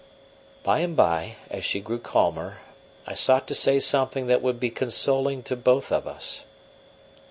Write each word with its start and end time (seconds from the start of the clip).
By 0.63 0.79
and 0.79 0.95
by, 0.95 1.35
as 1.51 1.63
she 1.63 1.79
grew 1.79 1.99
calmer, 1.99 2.57
I 3.05 3.13
sought 3.13 3.45
to 3.49 3.53
say 3.53 3.79
something 3.79 4.25
that 4.25 4.41
would 4.41 4.59
be 4.59 4.71
consoling 4.71 5.43
to 5.43 5.55
both 5.55 5.91
of 5.91 6.07
us. 6.07 6.43